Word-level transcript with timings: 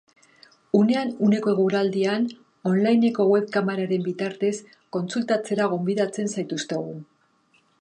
Unean-uneko 0.77 1.51
eguraldian 1.51 2.25
on 2.69 2.79
lineko 2.85 3.25
webkamararen 3.33 4.07
bitartez 4.07 4.53
kontsultatzera 4.97 5.69
gonbidatzen 5.75 6.33
zaituztegu. 6.37 6.97